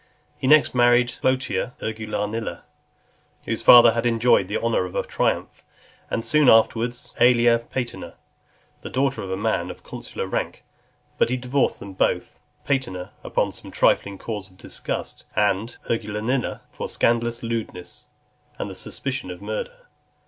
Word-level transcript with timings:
He 0.35 0.47
next 0.47 0.73
married 0.73 1.13
Plautia 1.21 1.75
Urgulanilla, 1.79 2.63
whose 3.45 3.61
father 3.61 3.91
had 3.91 4.07
enjoyed 4.07 4.47
the 4.47 4.57
honour 4.57 4.85
of 4.85 4.95
a 4.95 5.03
triumph; 5.03 5.63
and 6.09 6.25
soon 6.25 6.49
afterwards, 6.49 7.13
Aelia 7.21 7.59
Paetina, 7.69 8.15
the 8.81 8.89
daughter 8.89 9.21
of 9.21 9.29
a 9.29 9.37
man 9.37 9.69
of 9.69 9.83
consular 9.83 10.25
rank. 10.25 10.63
But 11.19 11.29
he 11.29 11.37
divorced 11.37 11.79
them 11.79 11.93
both; 11.93 12.39
Paetina, 12.65 13.11
upon 13.23 13.51
some 13.51 13.69
trifling 13.69 14.17
causes 14.17 14.49
of 14.49 14.57
disgust; 14.57 15.23
and 15.35 15.77
Urgulanilla, 15.87 16.61
for 16.71 16.89
scandalous 16.89 17.43
lewdness, 17.43 18.07
and 18.57 18.71
the 18.71 18.73
suspicion 18.75 19.29
of 19.29 19.39
murder. 19.39 19.85